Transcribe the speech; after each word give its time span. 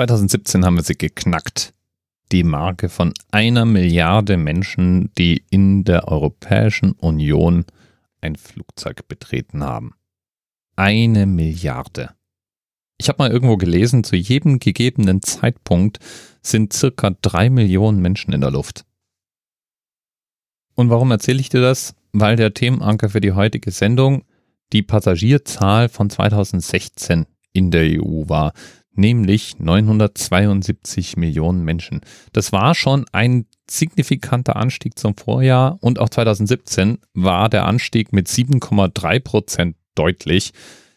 2017 0.00 0.64
haben 0.64 0.76
wir 0.76 0.82
sie 0.82 0.96
geknackt. 0.96 1.74
Die 2.32 2.42
Marke 2.42 2.88
von 2.88 3.12
einer 3.32 3.66
Milliarde 3.66 4.38
Menschen, 4.38 5.12
die 5.18 5.44
in 5.50 5.84
der 5.84 6.08
Europäischen 6.08 6.92
Union 6.92 7.66
ein 8.22 8.36
Flugzeug 8.36 9.06
betreten 9.08 9.62
haben. 9.62 9.92
Eine 10.74 11.26
Milliarde. 11.26 12.14
Ich 12.96 13.10
habe 13.10 13.18
mal 13.18 13.30
irgendwo 13.30 13.58
gelesen, 13.58 14.02
zu 14.02 14.16
jedem 14.16 14.58
gegebenen 14.58 15.20
Zeitpunkt 15.20 15.98
sind 16.40 16.72
circa 16.72 17.10
drei 17.20 17.50
Millionen 17.50 18.00
Menschen 18.00 18.32
in 18.32 18.40
der 18.40 18.52
Luft. 18.52 18.86
Und 20.76 20.88
warum 20.88 21.10
erzähle 21.10 21.40
ich 21.40 21.50
dir 21.50 21.60
das? 21.60 21.94
Weil 22.12 22.36
der 22.36 22.54
Themenanker 22.54 23.10
für 23.10 23.20
die 23.20 23.32
heutige 23.32 23.70
Sendung 23.70 24.24
die 24.72 24.82
Passagierzahl 24.82 25.90
von 25.90 26.08
2016 26.08 27.26
in 27.52 27.70
der 27.70 28.00
EU 28.00 28.28
war 28.30 28.54
nämlich 28.94 29.58
972 29.58 31.16
Millionen 31.16 31.64
Menschen. 31.64 32.00
Das 32.32 32.52
war 32.52 32.74
schon 32.74 33.06
ein 33.12 33.46
signifikanter 33.68 34.56
Anstieg 34.56 34.98
zum 34.98 35.16
Vorjahr 35.16 35.78
und 35.80 35.98
auch 35.98 36.08
2017 36.08 36.98
war 37.14 37.48
der 37.48 37.66
Anstieg 37.66 38.12
mit 38.12 38.28
7,3 38.28 39.20
Prozent 39.20 39.76
deutlich. 39.94 40.52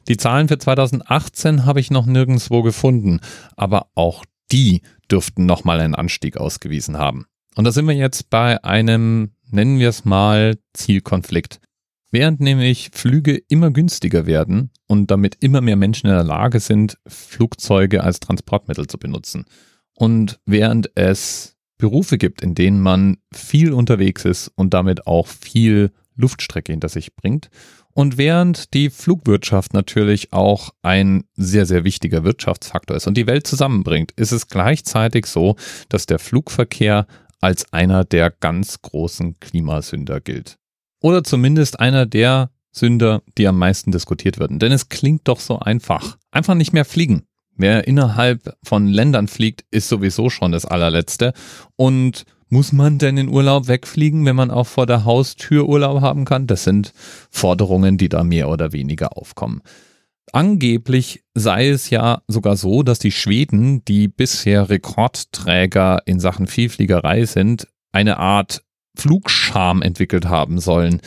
Die 0.08 0.18
Zahlen 0.18 0.48
für 0.48 0.58
2018 0.58 1.66
habe 1.66 1.80
ich 1.80 1.92
noch 1.92 2.06
nirgendwo 2.06 2.62
gefunden, 2.62 3.20
aber 3.56 3.88
auch 3.96 4.26
die 4.52 4.82
dürften 5.10 5.46
nochmal 5.46 5.80
einen 5.80 5.96
Anstieg 5.96 6.38
ausgewiesen 6.38 6.98
haben. 6.98 7.26
Und 7.56 7.66
da 7.66 7.72
sind 7.72 7.88
wir 7.88 7.96
jetzt 7.96 8.30
bei 8.30 8.64
einem, 8.64 9.32
nennen 9.50 9.80
wir 9.80 9.90
es 9.90 10.06
mal, 10.06 10.58
Zielkonflikt. 10.74 11.60
Während 12.14 12.42
nämlich 12.42 12.92
Flüge 12.94 13.42
immer 13.50 13.72
günstiger 13.72 14.28
werden 14.28 14.70
und 14.88 15.10
damit 15.10 15.38
immer 15.40 15.62
mehr 15.62 15.78
Menschen 15.78 16.06
in 16.06 16.14
der 16.14 16.24
Lage 16.24 16.60
sind, 16.60 17.00
Flugzeuge 17.08 18.04
als 18.04 18.20
Transportmittel 18.20 18.86
zu 18.86 19.00
benutzen. 19.00 19.46
Und 19.96 20.40
während 20.46 20.92
es 20.94 21.56
Berufe 21.80 22.20
gibt, 22.20 22.44
in 22.44 22.54
denen 22.54 22.82
man 22.82 23.18
viel 23.34 23.74
unterwegs 23.74 24.26
ist 24.26 24.52
und 24.54 24.76
damit 24.76 25.08
auch 25.08 25.26
viel 25.26 25.92
Luftstrecke 26.16 26.72
hinter 26.72 26.88
sich 26.88 27.16
bringt. 27.16 27.50
Und 27.94 28.20
während 28.20 28.76
die 28.76 28.92
Flugwirtschaft 28.92 29.74
natürlich 29.74 30.34
auch 30.34 30.70
ein 30.84 31.24
sehr, 31.34 31.66
sehr 31.66 31.84
wichtiger 31.84 32.24
Wirtschaftsfaktor 32.24 32.96
ist 32.96 33.08
und 33.08 33.18
die 33.18 33.26
Welt 33.26 33.48
zusammenbringt, 33.48 34.12
ist 34.12 34.32
es 34.32 34.48
gleichzeitig 34.50 35.26
so, 35.26 35.56
dass 35.90 36.06
der 36.06 36.20
Flugverkehr 36.20 37.08
als 37.42 37.74
einer 37.74 38.06
der 38.06 38.30
ganz 38.30 38.84
großen 38.84 39.40
Klimasünder 39.40 40.22
gilt. 40.22 40.60
Oder 41.04 41.24
zumindest 41.24 41.82
einer 41.82 42.06
der 42.06 42.50
Sünder, 42.72 43.22
die 43.38 43.46
am 43.48 43.60
meisten 43.60 43.92
diskutiert 43.92 44.40
werden. 44.40 44.58
Denn 44.58 44.72
es 44.72 44.88
klingt 44.88 45.28
doch 45.28 45.42
so 45.42 45.60
einfach. 45.60 46.18
Einfach 46.32 46.56
nicht 46.56 46.72
mehr 46.72 46.86
fliegen. 46.86 47.24
Wer 47.56 47.88
innerhalb 47.88 48.58
von 48.64 48.88
Ländern 48.88 49.28
fliegt, 49.28 49.66
ist 49.70 49.90
sowieso 49.90 50.30
schon 50.30 50.54
das 50.54 50.66
allerletzte. 50.66 51.34
Und 51.76 52.24
muss 52.48 52.72
man 52.72 53.00
denn 53.00 53.18
in 53.18 53.28
Urlaub 53.28 53.68
wegfliegen, 53.68 54.26
wenn 54.26 54.38
man 54.38 54.50
auch 54.50 54.66
vor 54.66 54.86
der 54.86 55.04
Haustür 55.04 55.68
Urlaub 55.68 56.02
haben 56.02 56.24
kann? 56.24 56.48
Das 56.48 56.64
sind 56.64 56.94
Forderungen, 57.30 57.98
die 57.98 58.10
da 58.10 58.24
mehr 58.24 58.48
oder 58.48 58.72
weniger 58.72 59.18
aufkommen. 59.18 59.62
Angeblich 60.32 61.24
sei 61.34 61.68
es 61.68 61.90
ja 61.90 62.22
sogar 62.30 62.56
so, 62.56 62.82
dass 62.82 62.98
die 62.98 63.12
Schweden, 63.12 63.84
die 63.86 64.08
bisher 64.08 64.70
Rekordträger 64.70 66.02
in 66.06 66.22
Sachen 66.22 66.48
Vielfliegerei 66.48 67.26
sind, 67.26 67.68
eine 67.92 68.18
Art 68.18 68.63
Flugscham 68.96 69.82
entwickelt 69.82 70.26
haben 70.26 70.60
sollen. 70.60 71.02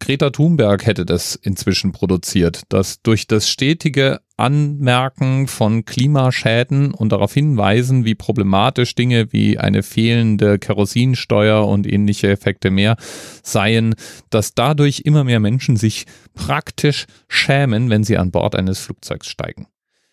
Greta 0.00 0.30
Thunberg 0.30 0.86
hätte 0.86 1.04
das 1.04 1.36
inzwischen 1.36 1.92
produziert, 1.92 2.62
dass 2.70 3.02
durch 3.02 3.26
das 3.26 3.50
stetige 3.50 4.20
Anmerken 4.38 5.46
von 5.46 5.84
Klimaschäden 5.84 6.92
und 6.92 7.12
darauf 7.12 7.34
hinweisen, 7.34 8.06
wie 8.06 8.14
problematisch 8.14 8.94
Dinge 8.94 9.30
wie 9.32 9.58
eine 9.58 9.82
fehlende 9.82 10.58
Kerosinsteuer 10.58 11.68
und 11.68 11.86
ähnliche 11.86 12.30
Effekte 12.30 12.70
mehr 12.70 12.96
seien, 13.42 13.94
dass 14.30 14.54
dadurch 14.54 15.02
immer 15.04 15.22
mehr 15.22 15.38
Menschen 15.38 15.76
sich 15.76 16.06
praktisch 16.34 17.06
schämen, 17.28 17.90
wenn 17.90 18.02
sie 18.02 18.16
an 18.16 18.30
Bord 18.30 18.56
eines 18.56 18.78
Flugzeugs 18.78 19.28
steigen. 19.28 19.66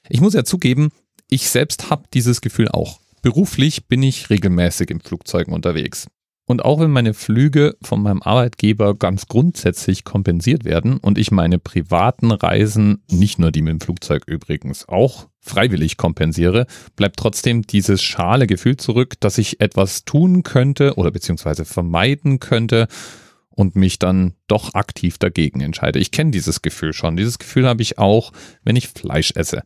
Ich 0.09 0.19
muss 0.19 0.33
ja 0.33 0.43
zugeben, 0.43 0.89
ich 1.29 1.49
selbst 1.49 1.89
habe 1.89 2.03
dieses 2.13 2.41
Gefühl 2.41 2.67
auch. 2.67 2.99
Beruflich 3.21 3.87
bin 3.87 4.03
ich 4.03 4.29
regelmäßig 4.29 4.89
im 4.89 4.99
Flugzeugen 4.99 5.53
unterwegs. 5.53 6.07
Und 6.49 6.63
auch 6.63 6.79
wenn 6.79 6.91
meine 6.91 7.13
Flüge 7.13 7.75
von 7.81 8.01
meinem 8.01 8.21
Arbeitgeber 8.21 8.95
ganz 8.95 9.27
grundsätzlich 9.27 10.05
kompensiert 10.05 10.63
werden 10.63 10.95
und 10.97 11.17
ich 11.17 11.29
meine 11.29 11.59
privaten 11.59 12.31
Reisen, 12.31 13.03
nicht 13.11 13.37
nur 13.37 13.51
die 13.51 13.61
mit 13.61 13.73
dem 13.73 13.81
Flugzeug 13.81 14.23
übrigens, 14.27 14.87
auch 14.87 15.27
freiwillig 15.41 15.97
kompensiere, 15.97 16.65
bleibt 16.95 17.17
trotzdem 17.17 17.63
dieses 17.63 18.01
schale 18.01 18.47
Gefühl 18.47 18.77
zurück, 18.77 19.15
dass 19.19 19.37
ich 19.37 19.59
etwas 19.59 20.05
tun 20.05 20.43
könnte 20.43 20.95
oder 20.95 21.11
beziehungsweise 21.11 21.65
vermeiden 21.65 22.39
könnte 22.39 22.87
und 23.49 23.75
mich 23.75 23.99
dann 23.99 24.33
doch 24.47 24.73
aktiv 24.73 25.17
dagegen 25.17 25.59
entscheide. 25.59 25.99
Ich 25.99 26.11
kenne 26.11 26.31
dieses 26.31 26.61
Gefühl 26.61 26.93
schon. 26.93 27.17
Dieses 27.17 27.39
Gefühl 27.39 27.67
habe 27.67 27.81
ich 27.81 27.97
auch, 27.97 28.31
wenn 28.63 28.77
ich 28.77 28.87
Fleisch 28.87 29.33
esse. 29.35 29.63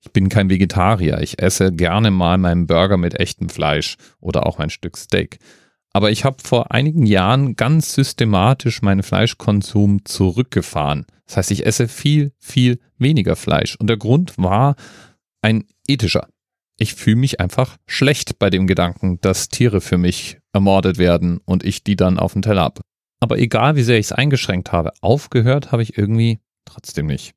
Ich 0.00 0.12
bin 0.12 0.28
kein 0.28 0.48
Vegetarier. 0.48 1.20
Ich 1.22 1.42
esse 1.42 1.72
gerne 1.72 2.12
mal 2.12 2.38
meinen 2.38 2.68
Burger 2.68 2.98
mit 2.98 3.18
echtem 3.18 3.48
Fleisch 3.48 3.96
oder 4.20 4.46
auch 4.46 4.60
ein 4.60 4.70
Stück 4.70 4.96
Steak. 4.96 5.40
Aber 5.92 6.10
ich 6.10 6.24
habe 6.24 6.36
vor 6.42 6.70
einigen 6.70 7.04
Jahren 7.04 7.56
ganz 7.56 7.94
systematisch 7.94 8.82
meinen 8.82 9.02
Fleischkonsum 9.02 10.04
zurückgefahren. 10.04 11.06
Das 11.26 11.36
heißt, 11.36 11.50
ich 11.50 11.66
esse 11.66 11.88
viel, 11.88 12.32
viel 12.38 12.78
weniger 12.98 13.36
Fleisch. 13.36 13.76
Und 13.76 13.88
der 13.88 13.96
Grund 13.96 14.34
war 14.36 14.76
ein 15.42 15.64
ethischer. 15.86 16.28
Ich 16.78 16.94
fühle 16.94 17.16
mich 17.16 17.40
einfach 17.40 17.76
schlecht 17.86 18.38
bei 18.38 18.50
dem 18.50 18.66
Gedanken, 18.66 19.20
dass 19.20 19.48
Tiere 19.48 19.80
für 19.80 19.98
mich 19.98 20.38
ermordet 20.52 20.98
werden 20.98 21.38
und 21.44 21.64
ich 21.64 21.84
die 21.84 21.96
dann 21.96 22.18
auf 22.18 22.32
den 22.32 22.42
Teller 22.42 22.62
habe. 22.62 22.82
Aber 23.20 23.38
egal 23.38 23.76
wie 23.76 23.82
sehr 23.82 23.98
ich 23.98 24.06
es 24.06 24.12
eingeschränkt 24.12 24.72
habe, 24.72 24.92
aufgehört 25.02 25.72
habe 25.72 25.82
ich 25.82 25.98
irgendwie 25.98 26.40
trotzdem 26.64 27.06
nicht. 27.06 27.34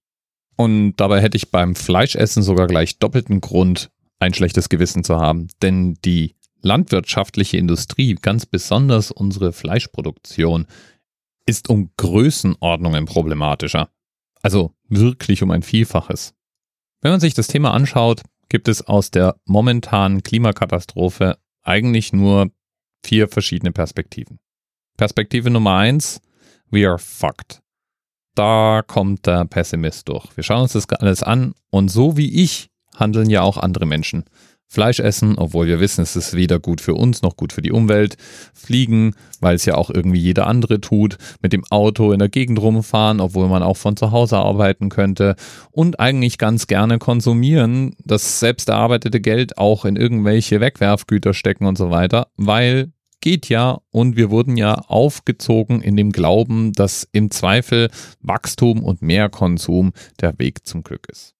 Und 0.55 0.95
dabei 0.97 1.21
hätte 1.21 1.35
ich 1.35 1.51
beim 1.51 1.75
Fleischessen 1.75 2.43
sogar 2.43 2.67
gleich 2.67 2.99
doppelten 2.99 3.41
Grund, 3.41 3.89
ein 4.19 4.33
schlechtes 4.33 4.69
Gewissen 4.69 5.03
zu 5.03 5.19
haben. 5.19 5.47
Denn 5.61 5.95
die 6.05 6.35
landwirtschaftliche 6.63 7.57
Industrie, 7.57 8.15
ganz 8.15 8.45
besonders 8.45 9.11
unsere 9.11 9.53
Fleischproduktion, 9.53 10.65
ist 11.45 11.69
um 11.69 11.91
Größenordnungen 11.97 13.05
problematischer. 13.05 13.89
Also 14.41 14.73
wirklich 14.87 15.43
um 15.43 15.51
ein 15.51 15.63
Vielfaches. 15.63 16.33
Wenn 17.01 17.11
man 17.11 17.19
sich 17.19 17.33
das 17.33 17.47
Thema 17.47 17.73
anschaut, 17.73 18.21
gibt 18.49 18.67
es 18.67 18.81
aus 18.81 19.11
der 19.11 19.35
momentanen 19.45 20.23
Klimakatastrophe 20.23 21.37
eigentlich 21.63 22.13
nur 22.13 22.51
vier 23.03 23.27
verschiedene 23.27 23.71
Perspektiven. 23.71 24.39
Perspektive 24.97 25.49
Nummer 25.49 25.77
eins, 25.77 26.21
we 26.69 26.87
are 26.87 26.99
fucked. 26.99 27.61
Da 28.35 28.81
kommt 28.85 29.25
der 29.27 29.45
Pessimist 29.45 30.07
durch. 30.07 30.35
Wir 30.35 30.43
schauen 30.43 30.63
uns 30.63 30.73
das 30.73 30.89
alles 30.89 31.23
an 31.23 31.53
und 31.69 31.89
so 31.89 32.17
wie 32.17 32.41
ich 32.41 32.69
handeln 32.95 33.29
ja 33.29 33.41
auch 33.41 33.57
andere 33.57 33.85
Menschen. 33.85 34.25
Fleisch 34.73 34.99
essen, 34.99 35.37
obwohl 35.37 35.67
wir 35.67 35.79
wissen, 35.79 36.01
es 36.01 36.15
ist 36.15 36.33
weder 36.33 36.59
gut 36.59 36.81
für 36.81 36.95
uns 36.95 37.21
noch 37.21 37.37
gut 37.37 37.53
für 37.53 37.61
die 37.61 37.71
Umwelt. 37.71 38.17
Fliegen, 38.55 39.13
weil 39.39 39.55
es 39.55 39.65
ja 39.65 39.75
auch 39.75 39.91
irgendwie 39.91 40.19
jeder 40.19 40.47
andere 40.47 40.81
tut. 40.81 41.17
Mit 41.43 41.53
dem 41.53 41.63
Auto 41.69 42.11
in 42.11 42.17
der 42.17 42.29
Gegend 42.29 42.59
rumfahren, 42.59 43.19
obwohl 43.19 43.47
man 43.47 43.61
auch 43.61 43.77
von 43.77 43.95
zu 43.95 44.11
Hause 44.11 44.37
arbeiten 44.37 44.89
könnte. 44.89 45.35
Und 45.69 45.99
eigentlich 45.99 46.39
ganz 46.39 46.65
gerne 46.65 46.97
konsumieren, 46.97 47.95
das 48.03 48.39
selbst 48.39 48.67
erarbeitete 48.67 49.21
Geld 49.21 49.59
auch 49.59 49.85
in 49.85 49.95
irgendwelche 49.95 50.59
Wegwerfgüter 50.59 51.35
stecken 51.35 51.67
und 51.67 51.77
so 51.77 51.91
weiter, 51.91 52.29
weil 52.35 52.91
geht 53.21 53.47
ja 53.49 53.79
und 53.91 54.17
wir 54.17 54.31
wurden 54.31 54.57
ja 54.57 54.73
aufgezogen 54.73 55.81
in 55.81 55.95
dem 55.95 56.11
Glauben, 56.11 56.73
dass 56.73 57.07
im 57.11 57.29
Zweifel 57.29 57.91
Wachstum 58.21 58.83
und 58.83 59.03
mehr 59.03 59.29
Konsum 59.29 59.93
der 60.19 60.37
Weg 60.39 60.65
zum 60.65 60.83
Glück 60.83 61.07
ist. 61.09 61.33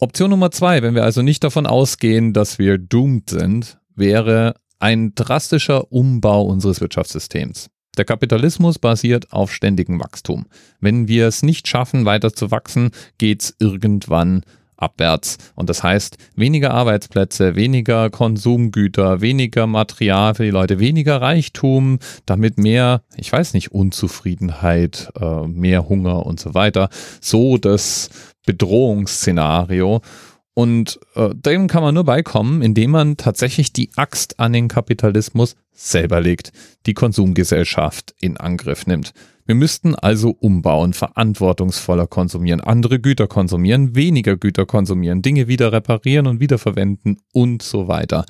Option 0.00 0.30
Nummer 0.30 0.52
zwei, 0.52 0.80
wenn 0.82 0.94
wir 0.94 1.02
also 1.02 1.22
nicht 1.22 1.42
davon 1.42 1.66
ausgehen, 1.66 2.32
dass 2.32 2.60
wir 2.60 2.78
doomed 2.78 3.30
sind, 3.30 3.78
wäre 3.96 4.54
ein 4.78 5.12
drastischer 5.16 5.90
Umbau 5.90 6.42
unseres 6.42 6.80
Wirtschaftssystems. 6.80 7.68
Der 7.96 8.04
Kapitalismus 8.04 8.78
basiert 8.78 9.32
auf 9.32 9.52
ständigem 9.52 9.98
Wachstum. 9.98 10.46
Wenn 10.80 11.08
wir 11.08 11.26
es 11.26 11.42
nicht 11.42 11.66
schaffen, 11.66 12.04
weiter 12.04 12.32
zu 12.32 12.52
wachsen, 12.52 12.92
geht's 13.18 13.56
irgendwann 13.58 14.42
abwärts. 14.76 15.38
Und 15.56 15.68
das 15.68 15.82
heißt, 15.82 16.16
weniger 16.36 16.72
Arbeitsplätze, 16.72 17.56
weniger 17.56 18.08
Konsumgüter, 18.10 19.20
weniger 19.20 19.66
Material 19.66 20.36
für 20.36 20.44
die 20.44 20.50
Leute, 20.50 20.78
weniger 20.78 21.20
Reichtum, 21.20 21.98
damit 22.24 22.58
mehr, 22.58 23.02
ich 23.16 23.32
weiß 23.32 23.54
nicht, 23.54 23.72
Unzufriedenheit, 23.72 25.10
äh, 25.20 25.48
mehr 25.48 25.88
Hunger 25.88 26.24
und 26.24 26.38
so 26.38 26.54
weiter. 26.54 26.88
So 27.20 27.58
das 27.58 28.10
Bedrohungsszenario. 28.48 30.00
Und 30.54 30.98
äh, 31.14 31.34
dem 31.34 31.68
kann 31.68 31.82
man 31.82 31.94
nur 31.94 32.04
beikommen, 32.04 32.62
indem 32.62 32.92
man 32.92 33.18
tatsächlich 33.18 33.74
die 33.74 33.90
Axt 33.96 34.40
an 34.40 34.54
den 34.54 34.68
Kapitalismus 34.68 35.54
selber 35.72 36.20
legt, 36.22 36.50
die 36.86 36.94
Konsumgesellschaft 36.94 38.14
in 38.20 38.38
Angriff 38.38 38.86
nimmt. 38.86 39.12
Wir 39.44 39.54
müssten 39.54 39.94
also 39.94 40.30
umbauen, 40.30 40.94
verantwortungsvoller 40.94 42.06
konsumieren, 42.06 42.60
andere 42.60 42.98
Güter 43.00 43.28
konsumieren, 43.28 43.94
weniger 43.94 44.36
Güter 44.36 44.66
konsumieren, 44.66 45.22
Dinge 45.22 45.46
wieder 45.46 45.72
reparieren 45.72 46.26
und 46.26 46.40
wiederverwenden 46.40 47.18
und 47.32 47.62
so 47.62 47.86
weiter. 47.86 48.24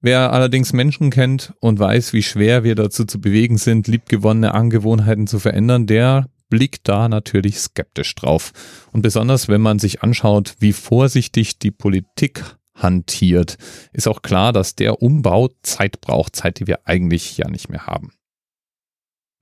Wer 0.00 0.32
allerdings 0.32 0.72
Menschen 0.72 1.10
kennt 1.10 1.52
und 1.60 1.78
weiß, 1.78 2.14
wie 2.14 2.22
schwer 2.22 2.64
wir 2.64 2.74
dazu 2.74 3.04
zu 3.04 3.20
bewegen 3.20 3.58
sind, 3.58 3.88
liebgewonnene 3.88 4.54
Angewohnheiten 4.54 5.26
zu 5.26 5.38
verändern, 5.38 5.86
der 5.86 6.26
blickt 6.48 6.88
da 6.88 7.08
natürlich 7.08 7.58
skeptisch 7.58 8.14
drauf. 8.14 8.52
Und 8.92 9.02
besonders 9.02 9.48
wenn 9.48 9.60
man 9.60 9.78
sich 9.78 10.02
anschaut, 10.02 10.54
wie 10.58 10.72
vorsichtig 10.72 11.58
die 11.58 11.70
Politik 11.70 12.44
hantiert, 12.74 13.56
ist 13.92 14.06
auch 14.06 14.22
klar, 14.22 14.52
dass 14.52 14.74
der 14.74 15.02
Umbau 15.02 15.50
Zeit 15.62 16.00
braucht, 16.00 16.36
Zeit, 16.36 16.60
die 16.60 16.66
wir 16.66 16.86
eigentlich 16.86 17.36
ja 17.38 17.48
nicht 17.48 17.68
mehr 17.68 17.86
haben. 17.86 18.12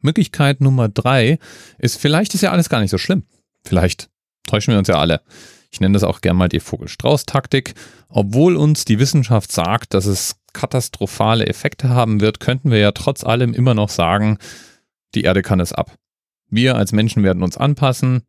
Möglichkeit 0.01 0.61
Nummer 0.61 0.89
drei 0.89 1.39
ist, 1.79 1.99
vielleicht 1.99 2.35
ist 2.35 2.43
ja 2.43 2.53
alles 2.53 2.69
gar 2.69 2.81
nicht 2.81 2.91
so 2.91 2.99
schlimm. 2.99 3.25
Vielleicht 3.65 4.11
täuschen 4.47 4.73
wir 4.73 4.79
uns 4.79 4.89
ja 4.89 4.99
alle. 4.99 5.23
Ich 5.71 5.81
nenne 5.81 5.95
das 5.95 6.05
auch 6.05 6.21
gern 6.21 6.37
mal 6.37 6.49
die 6.49 6.61
Vogel-Strauß-Taktik. 6.61 7.75
Obwohl 8.09 8.57
uns 8.57 8.85
die 8.85 9.01
Wissenschaft 9.01 9.51
sagt, 9.51 9.95
dass 9.95 10.07
es 10.07 10.37
katastrophale 10.53 11.47
Effekte 11.47 11.89
haben 11.89 12.21
wird, 12.21 12.39
könnten 12.39 12.71
wir 12.71 12.79
ja 12.79 12.93
trotz 12.93 13.25
allem 13.25 13.53
immer 13.55 13.75
noch 13.75 13.89
sagen, 13.89 14.39
die 15.15 15.23
Erde 15.23 15.43
kann 15.43 15.59
es 15.59 15.73
ab. 15.73 15.97
Wir 16.51 16.77
als 16.77 16.93
Menschen 16.93 17.23
werden 17.23 17.43
uns 17.43 17.57
anpassen, 17.57 18.23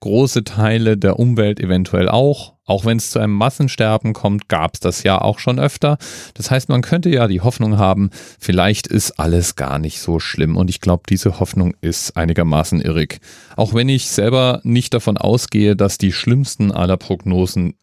große 0.00 0.44
Teile 0.44 0.96
der 0.96 1.18
Umwelt 1.18 1.60
eventuell 1.60 2.08
auch. 2.08 2.54
Auch 2.64 2.84
wenn 2.84 2.98
es 2.98 3.10
zu 3.10 3.18
einem 3.18 3.32
Massensterben 3.32 4.12
kommt, 4.12 4.48
gab 4.48 4.74
es 4.74 4.80
das 4.80 5.02
ja 5.02 5.20
auch 5.20 5.38
schon 5.38 5.58
öfter. 5.58 5.96
Das 6.34 6.50
heißt, 6.50 6.68
man 6.68 6.82
könnte 6.82 7.08
ja 7.08 7.26
die 7.26 7.40
Hoffnung 7.40 7.78
haben, 7.78 8.10
vielleicht 8.38 8.86
ist 8.86 9.18
alles 9.18 9.56
gar 9.56 9.78
nicht 9.78 10.00
so 10.00 10.20
schlimm. 10.20 10.56
Und 10.56 10.68
ich 10.68 10.80
glaube, 10.80 11.04
diese 11.08 11.40
Hoffnung 11.40 11.74
ist 11.80 12.16
einigermaßen 12.16 12.80
irrig. 12.80 13.20
Auch 13.56 13.74
wenn 13.74 13.88
ich 13.88 14.08
selber 14.08 14.60
nicht 14.64 14.92
davon 14.92 15.16
ausgehe, 15.16 15.76
dass 15.76 15.98
die 15.98 16.12
schlimmsten 16.12 16.70
aller 16.70 16.98
Prognosen 16.98 17.74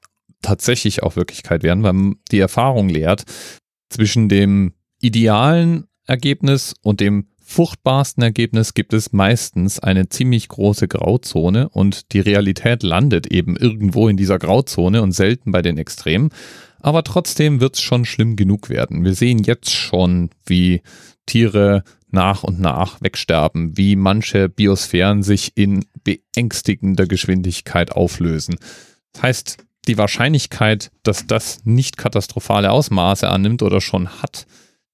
tatsächlich 0.42 1.02
auch 1.02 1.16
Wirklichkeit 1.16 1.64
werden, 1.64 1.84
weil 1.84 2.16
die 2.32 2.40
Erfahrung 2.40 2.88
lehrt, 2.88 3.24
zwischen 3.90 4.30
dem 4.30 4.74
idealen 5.02 5.88
Ergebnis 6.06 6.76
und 6.82 7.00
dem 7.00 7.28
furchtbarsten 7.46 8.24
Ergebnis 8.24 8.74
gibt 8.74 8.92
es 8.94 9.14
meistens 9.14 9.80
eine 9.80 10.10
ziemlich 10.10 10.50
große 10.50 10.88
Grauzone 10.88 11.70
und 11.70 12.12
die 12.12 12.20
Realität 12.20 12.84
landet 12.84 13.28
eben 13.28 13.56
irgendwo 13.56 14.10
in 14.10 14.18
dieser 14.18 14.40
Grauzone 14.40 15.02
und 15.02 15.12
selten 15.12 15.52
bei 15.52 15.62
den 15.62 15.78
Extremen. 15.78 16.30
Aber 16.82 17.04
trotzdem 17.04 17.62
wird 17.62 17.76
es 17.76 17.82
schon 17.82 18.06
schlimm 18.06 18.36
genug 18.36 18.70
werden. 18.70 19.04
Wir 19.04 19.14
sehen 19.14 19.40
jetzt 19.40 19.72
schon, 19.72 20.32
wie 20.46 20.82
Tiere 21.26 21.84
nach 22.10 22.44
und 22.44 22.60
nach 22.60 23.02
wegsterben, 23.02 23.78
wie 23.78 23.96
manche 23.96 24.50
Biosphären 24.50 25.22
sich 25.22 25.52
in 25.56 25.86
beängstigender 26.04 27.06
Geschwindigkeit 27.06 27.92
auflösen. 27.92 28.56
Das 29.14 29.22
heißt, 29.22 29.58
die 29.88 29.98
Wahrscheinlichkeit, 29.98 30.92
dass 31.04 31.28
das 31.28 31.60
nicht 31.64 31.98
katastrophale 31.98 32.72
Ausmaße 32.72 33.30
annimmt 33.30 33.62
oder 33.62 33.82
schon 33.82 34.10
hat, 34.10 34.48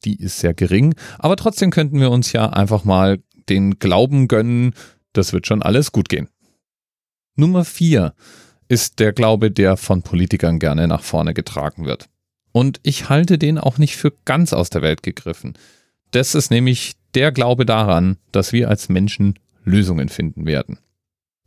die 0.06 0.20
ist 0.20 0.40
sehr 0.40 0.54
gering. 0.54 0.96
Aber 1.20 1.36
trotzdem 1.36 1.72
könnten 1.72 2.00
wir 2.00 2.12
uns 2.12 2.32
ja 2.32 2.50
einfach 2.50 2.84
mal 2.84 3.20
den 3.50 3.80
Glauben 3.80 4.28
gönnen, 4.28 4.74
das 5.14 5.34
wird 5.34 5.48
schon 5.48 5.62
alles 5.62 5.92
gut 5.92 6.10
gehen. 6.10 6.30
Nummer 7.36 7.66
vier 7.66 8.14
ist 8.68 9.00
der 9.00 9.14
Glaube, 9.14 9.52
der 9.52 9.78
von 9.78 10.02
Politikern 10.02 10.60
gerne 10.60 10.88
nach 10.88 11.04
vorne 11.04 11.34
getragen 11.34 11.86
wird. 11.86 12.08
Und 12.52 12.80
ich 12.84 13.10
halte 13.10 13.38
den 13.38 13.58
auch 13.58 13.78
nicht 13.78 13.98
für 13.98 14.14
ganz 14.26 14.54
aus 14.54 14.70
der 14.70 14.82
Welt 14.82 15.04
gegriffen. 15.04 15.54
Das 16.12 16.36
ist 16.36 16.52
nämlich 16.52 16.94
der 17.16 17.32
Glaube 17.32 17.66
daran, 17.66 18.18
dass 18.32 18.54
wir 18.54 18.70
als 18.70 18.90
Menschen 18.90 19.40
Lösungen 19.64 20.10
finden 20.10 20.46
werden 20.46 20.80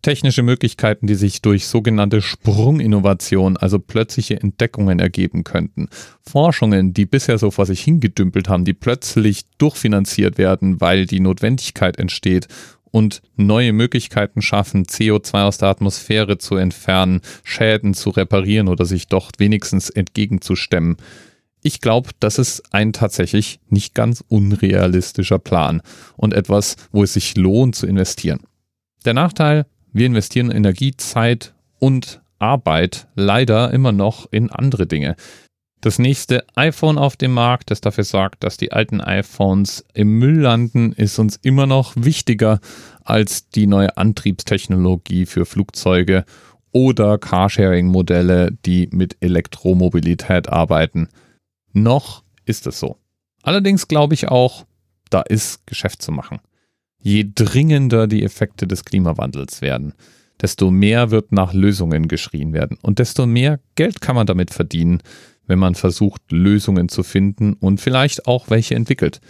technische 0.05 0.43
Möglichkeiten, 0.43 1.07
die 1.07 1.17
sich 1.17 1.43
durch 1.43 1.67
sogenannte 1.67 2.23
Sprunginnovation, 2.23 3.57
also 3.57 3.79
plötzliche 3.79 4.41
Entdeckungen 4.41 5.01
ergeben 5.01 5.43
könnten. 5.43 5.89
Forschungen, 6.21 6.95
die 6.95 7.07
bisher 7.07 7.39
so 7.39 7.51
vor 7.51 7.67
sich 7.67 7.83
hingedümpelt 7.83 8.49
haben, 8.49 8.65
die 8.65 8.75
plötzlich 8.75 9.47
durchfinanziert 9.59 10.39
werden, 10.39 10.81
weil 10.81 11.07
die 11.07 11.21
Notwendigkeit 11.21 11.99
entsteht 11.99 12.49
und 12.95 13.23
neue 13.35 13.73
Möglichkeiten 13.73 14.41
schaffen, 14.41 14.85
CO2 14.85 15.43
aus 15.43 15.59
der 15.59 15.69
Atmosphäre 15.69 16.39
zu 16.39 16.55
entfernen, 16.55 17.23
Schäden 17.43 17.93
zu 17.93 18.11
reparieren 18.11 18.69
oder 18.69 18.85
sich 18.85 19.09
doch 19.09 19.33
wenigstens 19.39 19.91
entgegenzustemmen. 19.91 20.97
Ich 21.63 21.81
glaube, 21.81 22.11
das 22.21 22.39
ist 22.39 22.63
ein 22.73 22.93
tatsächlich 22.93 23.59
nicht 23.69 23.95
ganz 23.95 24.23
unrealistischer 24.29 25.39
Plan 25.39 25.81
und 26.17 26.35
etwas, 26.35 26.77
wo 26.93 27.03
es 27.03 27.15
sich 27.15 27.37
lohnt 27.37 27.75
zu 27.75 27.87
investieren. 27.87 28.41
Der 29.05 29.15
Nachteil, 29.15 29.67
wir 29.95 30.07
investieren 30.07 30.51
Energie, 30.51 30.97
Zeit 30.97 31.55
und 31.79 32.21
Arbeit 32.41 33.07
leider 33.15 33.73
immer 33.73 33.93
noch 33.93 34.31
in 34.33 34.51
andere 34.51 34.87
Dinge. 34.87 35.15
Das 35.81 36.01
nächste 36.01 36.45
iPhone 36.57 36.99
auf 36.99 37.17
dem 37.17 37.33
Markt, 37.33 37.71
das 37.71 37.81
dafür 37.81 38.03
sorgt, 38.03 38.43
dass 38.43 38.57
die 38.57 38.73
alten 38.73 39.01
iPhones 39.01 39.85
im 39.95 40.19
Müll 40.19 40.41
landen, 40.41 40.93
ist 40.93 41.19
uns 41.19 41.37
immer 41.37 41.67
noch 41.67 41.93
wichtiger 41.95 42.59
als 43.05 43.51
die 43.51 43.69
neue 43.69 43.97
Antriebstechnologie 43.97 45.27
für 45.27 45.47
Flugzeuge 45.47 46.25
oder 46.73 47.17
Carsharing-Modelle, 47.17 48.51
die 48.65 48.89
mit 48.91 49.17
Elektromobilität 49.21 50.49
arbeiten. 50.49 51.09
Noch 51.73 52.25
ist 52.47 52.67
es 52.67 52.81
so. 52.81 52.99
Allerdings 53.43 53.87
glaube 53.87 54.15
ich 54.15 54.27
auch, 54.29 54.67
da 55.11 55.21
ist 55.21 55.67
Geschäft 55.67 56.03
zu 56.03 56.11
machen 56.11 56.41
je 57.05 57.31
dringender 57.33 58.07
die 58.07 58.25
Effekte 58.25 58.67
des 58.67 58.85
Klimawandels 58.85 59.61
werden, 59.61 59.93
desto 60.41 60.71
mehr 60.71 61.11
wird 61.11 61.33
nach 61.33 61.53
Lösungen 61.53 62.09
geschrien 62.09 62.53
werden 62.55 62.79
und 62.81 62.99
desto 62.99 63.27
mehr 63.27 63.61
Geld 63.77 64.01
kann 64.01 64.17
man 64.17 64.27
damit 64.27 64.51
verdienen, 64.51 65.03
wenn 65.47 65.59
man 65.59 65.75
versucht, 65.75 66.23
Lösungen 66.33 66.89
zu 66.89 67.03
finden 67.03 67.53
und 67.53 67.81
vielleicht 67.81 68.27
auch 68.27 68.49
welche 68.49 68.75
entwickelt. 68.75 69.21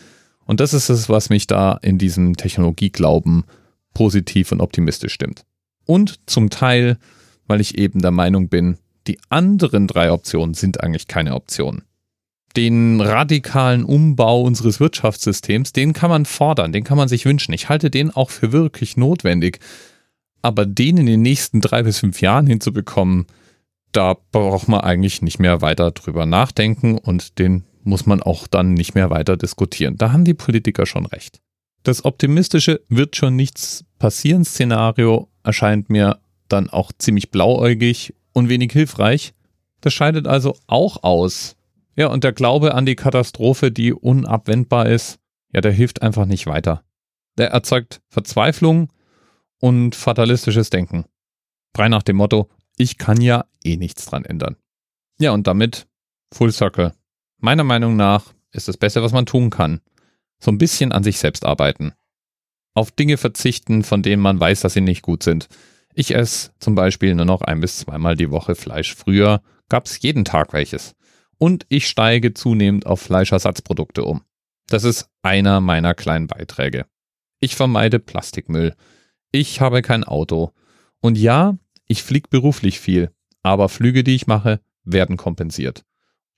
Und 0.46 0.60
das 0.60 0.72
ist 0.72 0.88
es, 0.88 1.08
was 1.08 1.30
mich 1.30 1.48
da 1.48 1.78
in 1.82 1.98
diesem 1.98 2.36
Technologieglauben 2.36 3.42
positiv 3.92 4.52
und 4.52 4.60
optimistisch 4.60 5.12
stimmt. 5.12 5.42
Und 5.84 6.20
zum 6.26 6.50
Teil, 6.50 6.96
weil 7.48 7.60
ich 7.60 7.76
eben 7.76 8.00
der 8.00 8.12
Meinung 8.12 8.48
bin, 8.48 8.78
die 9.08 9.18
anderen 9.30 9.88
drei 9.88 10.12
Optionen 10.12 10.54
sind 10.54 10.80
eigentlich 10.80 11.08
keine 11.08 11.34
Optionen 11.34 11.82
den 12.56 13.00
radikalen 13.00 13.84
Umbau 13.84 14.42
unseres 14.42 14.78
Wirtschaftssystems, 14.80 15.72
den 15.72 15.92
kann 15.92 16.10
man 16.10 16.24
fordern, 16.24 16.72
den 16.72 16.84
kann 16.84 16.96
man 16.96 17.08
sich 17.08 17.24
wünschen. 17.24 17.52
Ich 17.52 17.68
halte 17.68 17.90
den 17.90 18.10
auch 18.10 18.30
für 18.30 18.52
wirklich 18.52 18.96
notwendig. 18.96 19.58
Aber 20.42 20.66
den 20.66 20.98
in 20.98 21.06
den 21.06 21.22
nächsten 21.22 21.60
drei 21.60 21.82
bis 21.82 21.98
fünf 21.98 22.20
Jahren 22.20 22.46
hinzubekommen, 22.46 23.26
da 23.92 24.16
braucht 24.32 24.68
man 24.68 24.80
eigentlich 24.80 25.22
nicht 25.22 25.38
mehr 25.38 25.62
weiter 25.62 25.90
drüber 25.90 26.26
nachdenken 26.26 26.98
und 26.98 27.38
den 27.38 27.64
muss 27.82 28.06
man 28.06 28.22
auch 28.22 28.46
dann 28.46 28.74
nicht 28.74 28.94
mehr 28.94 29.10
weiter 29.10 29.36
diskutieren. 29.36 29.96
Da 29.96 30.12
haben 30.12 30.24
die 30.24 30.34
Politiker 30.34 30.86
schon 30.86 31.06
recht. 31.06 31.40
Das 31.82 32.04
optimistische 32.04 32.80
wird 32.88 33.16
schon 33.16 33.36
nichts 33.36 33.84
passieren 33.98 34.44
Szenario 34.44 35.28
erscheint 35.42 35.90
mir 35.90 36.18
dann 36.48 36.70
auch 36.70 36.92
ziemlich 36.96 37.30
blauäugig 37.30 38.14
und 38.32 38.48
wenig 38.48 38.72
hilfreich. 38.72 39.34
Das 39.80 39.92
scheidet 39.92 40.26
also 40.26 40.56
auch 40.66 41.02
aus, 41.02 41.56
ja, 41.96 42.08
und 42.08 42.24
der 42.24 42.32
Glaube 42.32 42.74
an 42.74 42.86
die 42.86 42.96
Katastrophe, 42.96 43.70
die 43.70 43.92
unabwendbar 43.92 44.86
ist, 44.86 45.18
ja, 45.52 45.60
der 45.60 45.72
hilft 45.72 46.02
einfach 46.02 46.26
nicht 46.26 46.46
weiter. 46.46 46.84
Der 47.38 47.50
erzeugt 47.50 48.00
Verzweiflung 48.08 48.92
und 49.60 49.94
fatalistisches 49.94 50.70
Denken. 50.70 51.04
Frei 51.74 51.88
nach 51.88 52.02
dem 52.02 52.16
Motto, 52.16 52.48
ich 52.76 52.98
kann 52.98 53.20
ja 53.20 53.44
eh 53.62 53.76
nichts 53.76 54.06
dran 54.06 54.24
ändern. 54.24 54.56
Ja, 55.20 55.30
und 55.30 55.46
damit 55.46 55.86
Full 56.32 56.52
Circle. 56.52 56.92
Meiner 57.38 57.64
Meinung 57.64 57.96
nach 57.96 58.32
ist 58.50 58.66
das 58.66 58.76
Beste, 58.76 59.02
was 59.02 59.12
man 59.12 59.26
tun 59.26 59.50
kann. 59.50 59.80
So 60.40 60.50
ein 60.50 60.58
bisschen 60.58 60.92
an 60.92 61.04
sich 61.04 61.18
selbst 61.18 61.44
arbeiten. 61.44 61.92
Auf 62.74 62.90
Dinge 62.90 63.16
verzichten, 63.16 63.84
von 63.84 64.02
denen 64.02 64.22
man 64.22 64.40
weiß, 64.40 64.60
dass 64.60 64.74
sie 64.74 64.80
nicht 64.80 65.02
gut 65.02 65.22
sind. 65.22 65.48
Ich 65.94 66.14
esse 66.14 66.50
zum 66.58 66.74
Beispiel 66.74 67.14
nur 67.14 67.24
noch 67.24 67.42
ein 67.42 67.60
bis 67.60 67.78
zweimal 67.78 68.16
die 68.16 68.32
Woche 68.32 68.56
Fleisch. 68.56 68.96
Früher 68.96 69.42
gab 69.68 69.86
es 69.86 70.02
jeden 70.02 70.24
Tag 70.24 70.52
welches 70.52 70.96
und 71.38 71.66
ich 71.68 71.88
steige 71.88 72.34
zunehmend 72.34 72.86
auf 72.86 73.00
Fleischersatzprodukte 73.00 74.04
um. 74.04 74.22
Das 74.68 74.84
ist 74.84 75.08
einer 75.22 75.60
meiner 75.60 75.94
kleinen 75.94 76.26
Beiträge. 76.26 76.86
Ich 77.40 77.56
vermeide 77.56 77.98
Plastikmüll. 77.98 78.74
Ich 79.30 79.60
habe 79.60 79.82
kein 79.82 80.04
Auto. 80.04 80.52
Und 81.00 81.18
ja, 81.18 81.58
ich 81.86 82.02
fliege 82.02 82.28
beruflich 82.30 82.80
viel, 82.80 83.10
aber 83.42 83.68
Flüge, 83.68 84.04
die 84.04 84.14
ich 84.14 84.26
mache, 84.26 84.60
werden 84.84 85.16
kompensiert. 85.16 85.84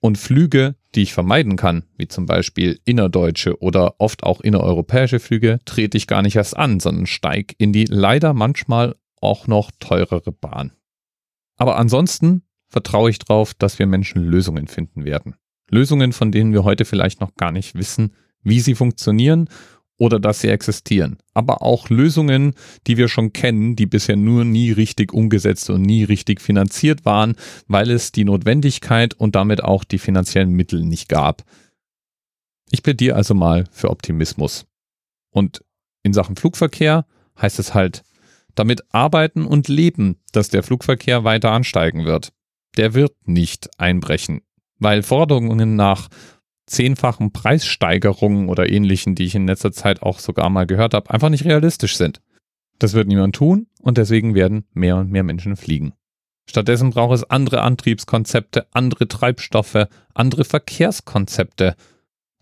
Und 0.00 0.18
Flüge, 0.18 0.76
die 0.94 1.02
ich 1.02 1.14
vermeiden 1.14 1.56
kann, 1.56 1.84
wie 1.96 2.08
zum 2.08 2.26
Beispiel 2.26 2.80
innerdeutsche 2.84 3.60
oder 3.60 4.00
oft 4.00 4.24
auch 4.24 4.40
innereuropäische 4.40 5.20
Flüge, 5.20 5.58
trete 5.64 5.96
ich 5.96 6.06
gar 6.06 6.22
nicht 6.22 6.36
erst 6.36 6.56
an, 6.56 6.80
sondern 6.80 7.06
steige 7.06 7.54
in 7.58 7.72
die 7.72 7.84
leider 7.84 8.32
manchmal 8.32 8.96
auch 9.20 9.46
noch 9.46 9.70
teurere 9.78 10.32
Bahn. 10.32 10.72
Aber 11.56 11.76
ansonsten 11.76 12.42
vertraue 12.68 13.10
ich 13.10 13.18
darauf, 13.18 13.54
dass 13.54 13.78
wir 13.78 13.86
Menschen 13.86 14.22
Lösungen 14.22 14.68
finden 14.68 15.04
werden. 15.04 15.34
Lösungen, 15.70 16.12
von 16.12 16.30
denen 16.30 16.52
wir 16.52 16.64
heute 16.64 16.84
vielleicht 16.84 17.20
noch 17.20 17.34
gar 17.34 17.52
nicht 17.52 17.74
wissen, 17.74 18.14
wie 18.42 18.60
sie 18.60 18.74
funktionieren 18.74 19.48
oder 19.98 20.20
dass 20.20 20.40
sie 20.40 20.48
existieren. 20.48 21.18
Aber 21.34 21.62
auch 21.62 21.88
Lösungen, 21.88 22.54
die 22.86 22.96
wir 22.96 23.08
schon 23.08 23.32
kennen, 23.32 23.76
die 23.76 23.86
bisher 23.86 24.16
nur 24.16 24.44
nie 24.44 24.70
richtig 24.70 25.12
umgesetzt 25.12 25.70
und 25.70 25.82
nie 25.82 26.04
richtig 26.04 26.40
finanziert 26.40 27.04
waren, 27.04 27.36
weil 27.66 27.90
es 27.90 28.12
die 28.12 28.24
Notwendigkeit 28.24 29.14
und 29.14 29.34
damit 29.34 29.64
auch 29.64 29.84
die 29.84 29.98
finanziellen 29.98 30.50
Mittel 30.50 30.84
nicht 30.84 31.08
gab. 31.08 31.44
Ich 32.70 32.82
plädiere 32.82 33.16
also 33.16 33.34
mal 33.34 33.64
für 33.70 33.90
Optimismus. 33.90 34.66
Und 35.30 35.64
in 36.02 36.12
Sachen 36.12 36.36
Flugverkehr 36.36 37.06
heißt 37.40 37.58
es 37.58 37.74
halt, 37.74 38.02
damit 38.54 38.82
arbeiten 38.92 39.44
und 39.44 39.68
leben, 39.68 40.16
dass 40.32 40.48
der 40.48 40.62
Flugverkehr 40.62 41.24
weiter 41.24 41.52
ansteigen 41.52 42.04
wird. 42.04 42.32
Der 42.76 42.94
wird 42.94 43.14
nicht 43.26 43.70
einbrechen, 43.78 44.42
weil 44.78 45.02
Forderungen 45.02 45.76
nach 45.76 46.08
zehnfachen 46.66 47.32
Preissteigerungen 47.32 48.48
oder 48.48 48.68
ähnlichen, 48.68 49.14
die 49.14 49.24
ich 49.24 49.34
in 49.34 49.46
letzter 49.46 49.72
Zeit 49.72 50.02
auch 50.02 50.18
sogar 50.18 50.50
mal 50.50 50.66
gehört 50.66 50.94
habe, 50.94 51.10
einfach 51.10 51.28
nicht 51.28 51.44
realistisch 51.44 51.96
sind. 51.96 52.20
Das 52.78 52.92
wird 52.92 53.08
niemand 53.08 53.34
tun 53.34 53.68
und 53.80 53.98
deswegen 53.98 54.34
werden 54.34 54.66
mehr 54.74 54.96
und 54.96 55.10
mehr 55.10 55.22
Menschen 55.22 55.56
fliegen. 55.56 55.94
Stattdessen 56.48 56.90
braucht 56.90 57.14
es 57.14 57.24
andere 57.24 57.62
Antriebskonzepte, 57.62 58.66
andere 58.72 59.08
Treibstoffe, 59.08 59.88
andere 60.14 60.44
Verkehrskonzepte. 60.44 61.74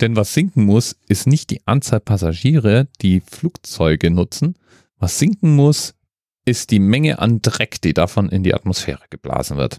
Denn 0.00 0.16
was 0.16 0.34
sinken 0.34 0.64
muss, 0.64 0.96
ist 1.08 1.26
nicht 1.26 1.50
die 1.50 1.66
Anzahl 1.66 2.00
Passagiere, 2.00 2.88
die 3.00 3.20
Flugzeuge 3.20 4.10
nutzen. 4.10 4.56
Was 4.98 5.18
sinken 5.18 5.54
muss, 5.54 5.94
ist 6.44 6.70
die 6.70 6.80
Menge 6.80 7.20
an 7.20 7.40
Dreck, 7.40 7.80
die 7.80 7.94
davon 7.94 8.28
in 8.28 8.42
die 8.42 8.54
Atmosphäre 8.54 9.04
geblasen 9.08 9.56
wird. 9.56 9.78